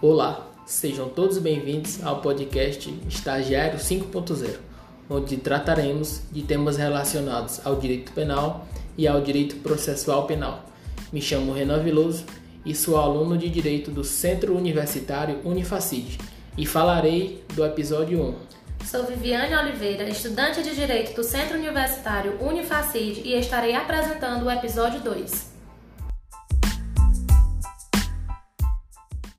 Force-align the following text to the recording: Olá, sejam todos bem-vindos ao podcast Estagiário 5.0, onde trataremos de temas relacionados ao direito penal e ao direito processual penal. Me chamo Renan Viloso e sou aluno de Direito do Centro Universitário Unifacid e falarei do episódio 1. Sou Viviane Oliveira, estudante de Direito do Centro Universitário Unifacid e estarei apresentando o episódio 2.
Olá, 0.00 0.46
sejam 0.64 1.08
todos 1.08 1.38
bem-vindos 1.38 2.04
ao 2.04 2.20
podcast 2.20 2.88
Estagiário 3.08 3.80
5.0, 3.80 4.56
onde 5.10 5.36
trataremos 5.38 6.22
de 6.30 6.42
temas 6.42 6.76
relacionados 6.76 7.66
ao 7.66 7.74
direito 7.74 8.12
penal 8.12 8.64
e 8.96 9.08
ao 9.08 9.20
direito 9.20 9.56
processual 9.56 10.24
penal. 10.24 10.64
Me 11.12 11.20
chamo 11.20 11.52
Renan 11.52 11.82
Viloso 11.82 12.24
e 12.64 12.76
sou 12.76 12.96
aluno 12.96 13.36
de 13.36 13.50
Direito 13.50 13.90
do 13.90 14.04
Centro 14.04 14.56
Universitário 14.56 15.40
Unifacid 15.44 16.16
e 16.56 16.64
falarei 16.64 17.42
do 17.54 17.66
episódio 17.66 18.22
1. 18.22 18.86
Sou 18.86 19.04
Viviane 19.04 19.56
Oliveira, 19.56 20.08
estudante 20.08 20.62
de 20.62 20.76
Direito 20.76 21.16
do 21.16 21.24
Centro 21.24 21.58
Universitário 21.58 22.40
Unifacid 22.40 23.22
e 23.24 23.34
estarei 23.34 23.74
apresentando 23.74 24.44
o 24.44 24.50
episódio 24.50 25.00
2. 25.00 25.57